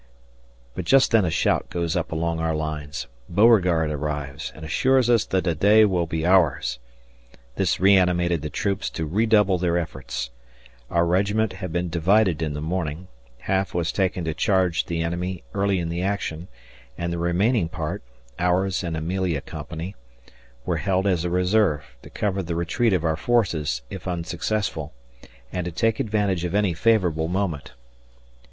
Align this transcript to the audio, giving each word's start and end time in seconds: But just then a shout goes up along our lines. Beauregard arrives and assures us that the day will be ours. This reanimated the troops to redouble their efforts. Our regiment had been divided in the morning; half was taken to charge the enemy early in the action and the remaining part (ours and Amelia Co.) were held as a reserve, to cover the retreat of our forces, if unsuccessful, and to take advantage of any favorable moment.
But 0.73 0.85
just 0.85 1.11
then 1.11 1.25
a 1.25 1.29
shout 1.29 1.69
goes 1.69 1.95
up 1.95 2.11
along 2.11 2.39
our 2.39 2.55
lines. 2.55 3.05
Beauregard 3.29 3.91
arrives 3.91 4.51
and 4.55 4.65
assures 4.65 5.11
us 5.11 5.25
that 5.25 5.43
the 5.43 5.53
day 5.53 5.85
will 5.85 6.07
be 6.07 6.25
ours. 6.25 6.79
This 7.55 7.79
reanimated 7.79 8.41
the 8.41 8.49
troops 8.49 8.89
to 8.97 9.05
redouble 9.05 9.59
their 9.59 9.77
efforts. 9.77 10.31
Our 10.89 11.05
regiment 11.05 11.53
had 11.53 11.71
been 11.71 11.87
divided 11.89 12.41
in 12.41 12.53
the 12.55 12.61
morning; 12.63 13.09
half 13.41 13.75
was 13.75 13.91
taken 13.91 14.23
to 14.23 14.33
charge 14.33 14.87
the 14.87 15.03
enemy 15.03 15.43
early 15.53 15.77
in 15.77 15.89
the 15.89 16.01
action 16.01 16.47
and 16.97 17.13
the 17.13 17.19
remaining 17.19 17.69
part 17.69 18.01
(ours 18.39 18.83
and 18.83 18.97
Amelia 18.97 19.41
Co.) 19.41 19.67
were 20.65 20.77
held 20.77 21.05
as 21.05 21.23
a 21.23 21.29
reserve, 21.29 21.95
to 22.01 22.09
cover 22.09 22.41
the 22.41 22.55
retreat 22.55 22.93
of 22.93 23.05
our 23.05 23.15
forces, 23.15 23.83
if 23.91 24.07
unsuccessful, 24.07 24.93
and 25.53 25.63
to 25.65 25.71
take 25.71 25.99
advantage 25.99 26.43
of 26.43 26.55
any 26.55 26.73
favorable 26.73 27.27
moment. 27.27 27.73